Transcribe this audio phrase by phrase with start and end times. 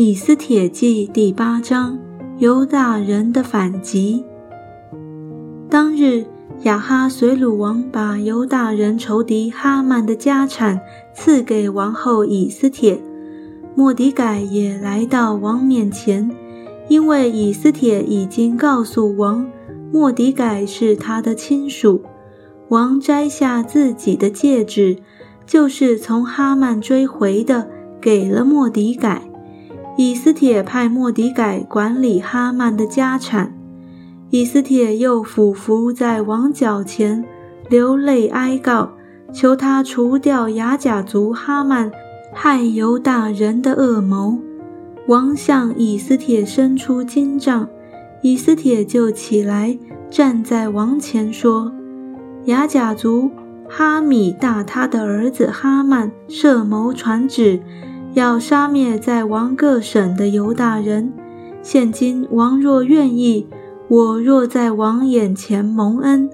[0.00, 1.98] 以斯帖记第八章，
[2.38, 4.24] 犹大人的反击。
[5.68, 6.24] 当日，
[6.62, 10.80] 亚哈随鲁王把犹大人仇敌哈曼的家产
[11.12, 13.02] 赐给王后以斯帖，
[13.74, 16.30] 莫迪改也来到王面前，
[16.86, 19.50] 因为以斯帖已经告诉王，
[19.90, 22.04] 莫迪改是他的亲属。
[22.68, 24.98] 王摘下自己的戒指，
[25.44, 27.68] 就是从哈曼追回的，
[28.00, 29.27] 给了莫迪改。
[29.98, 33.52] 以斯帖派莫迪改管理哈曼的家产，
[34.30, 37.24] 以斯帖又俯伏在王脚前，
[37.68, 38.92] 流泪哀告，
[39.32, 41.90] 求他除掉雅甲族哈曼
[42.32, 44.38] 害犹大人的恶谋。
[45.08, 47.68] 王向以斯帖伸出金杖，
[48.22, 49.76] 以斯帖就起来
[50.08, 51.72] 站在王前说
[52.46, 53.32] ：“雅甲族
[53.68, 57.60] 哈米大他的儿子哈曼设谋传旨。”
[58.14, 61.12] 要杀灭在王各省的犹大人。
[61.62, 63.46] 现今王若愿意，
[63.88, 66.30] 我若在王眼前蒙恩，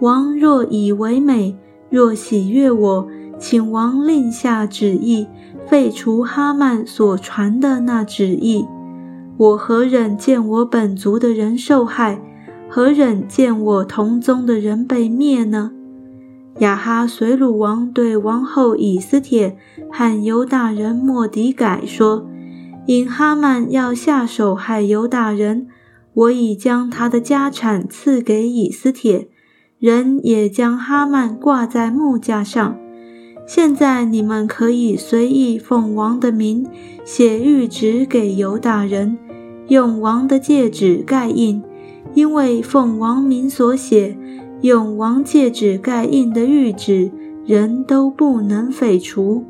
[0.00, 1.56] 王若以为美，
[1.90, 5.26] 若喜悦我，请王令下旨意，
[5.66, 8.66] 废除哈曼所传的那旨意。
[9.36, 12.20] 我何忍见我本族的人受害？
[12.68, 15.72] 何忍见我同宗的人被灭呢？
[16.60, 19.58] 亚哈随鲁王对王后以斯帖
[19.92, 22.26] 和犹大人莫迪改说
[22.86, 25.66] ：“因哈曼要下手害犹大人，
[26.14, 29.28] 我已将他的家产赐给以斯帖，
[29.78, 32.78] 人也将哈曼挂在木架上。
[33.46, 36.66] 现在你们可以随意奉王的名
[37.04, 39.18] 写谕旨给犹大人，
[39.68, 41.62] 用王的戒指盖印，
[42.14, 44.16] 因为奉王名所写。”
[44.62, 47.10] 用王戒指盖印的谕旨，
[47.44, 49.44] 人都不能废除。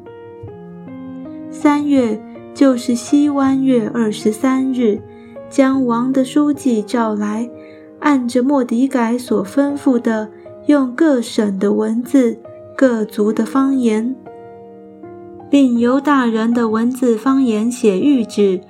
[1.50, 2.20] 三月
[2.52, 5.00] 就是西湾月二十三日，
[5.48, 7.48] 将王的书记召来，
[8.00, 10.28] 按着莫迪改所吩咐的，
[10.66, 12.38] 用各省的文字、
[12.76, 14.14] 各族的方言，
[15.48, 18.60] 并犹大人的文字方言写谕旨，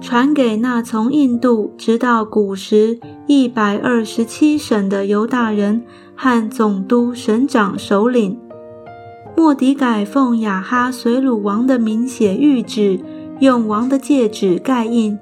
[0.00, 2.98] 传给那从印度直到古时。
[3.26, 5.82] 一百二十七省的犹大人
[6.14, 8.38] 和总督、省长、首领，
[9.34, 13.00] 莫迪改奉亚哈随鲁王的名写谕旨，
[13.40, 15.18] 用王的戒指盖印，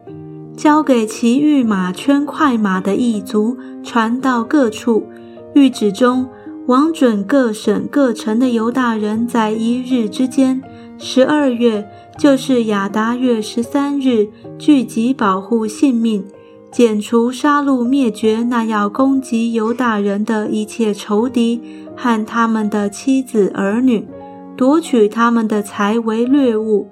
[0.56, 5.06] 交给骑御马、圈快马的异族，传到各处。
[5.54, 6.28] 谕旨中，
[6.66, 10.60] 王准各省各城的犹大人，在一日之间，
[10.98, 11.88] 十二月，
[12.18, 14.26] 就是亚达月十三日，
[14.58, 16.24] 聚集保护性命。
[16.72, 21.60] 剪除、杀戮、灭绝那要攻击犹大人的一切仇敌
[21.94, 24.08] 和他们的妻子儿女，
[24.56, 26.88] 夺取他们的财为掠物。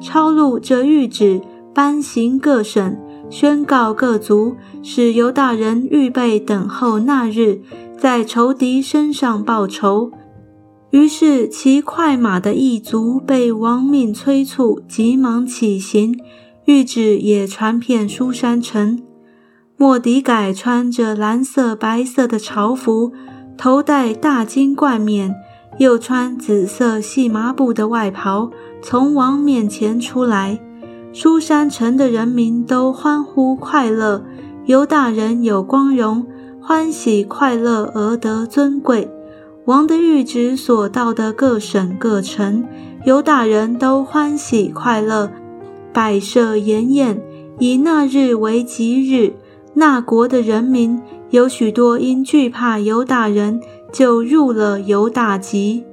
[0.00, 1.40] 抄录这谕旨，
[1.74, 2.96] 颁行各省，
[3.28, 7.60] 宣告各族，使犹大人预备等候那日，
[7.98, 10.12] 在仇敌身上报仇。
[10.90, 16.16] 于是骑快马的一族被亡命催促，急忙起行。
[16.66, 19.02] 谕旨也传遍书山城。
[19.76, 23.12] 莫迪改穿着蓝色、白色的朝服，
[23.56, 25.34] 头戴大金冠冕，
[25.78, 30.60] 又穿紫色细麻布的外袍，从王面前出来。
[31.12, 34.24] 书山城的人民都欢呼快乐，
[34.66, 36.24] 犹大人有光荣，
[36.60, 39.10] 欢喜快乐而得尊贵。
[39.64, 42.64] 王的谕旨所到的各省各城，
[43.04, 45.30] 犹大人都欢喜快乐，
[45.92, 47.20] 摆设筵宴，
[47.58, 49.34] 以那日为吉日。
[49.74, 53.60] 那国的人民有许多因惧怕犹大人，
[53.92, 55.84] 就入了犹大籍。